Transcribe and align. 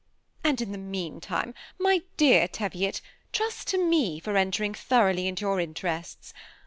And 0.43 0.59
in 0.61 0.71
the 0.71 0.79
meanwhile, 0.79 1.53
my 1.77 2.01
dear 2.17 2.47
Teviot, 2.47 3.01
trust 3.31 3.67
to 3.67 3.77
me 3.77 4.19
for 4.19 4.35
entering 4.35 4.73
thoroughly 4.73 5.27
into 5.27 5.41
your 5.41 5.59
interests. 5.59 6.33